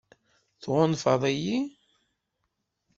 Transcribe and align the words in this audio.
Tɣunfaḍ-iyi? 0.63 1.57